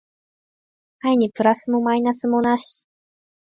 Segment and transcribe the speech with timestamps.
[1.03, 2.87] 愛にプラスもマイナスもなし